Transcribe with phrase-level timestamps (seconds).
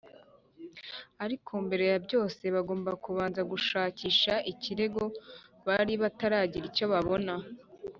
[1.23, 5.03] ariko mbere ya byose, bagombaga kubanza gushakisha ikirego
[5.67, 7.33] bari bataragira icyo babona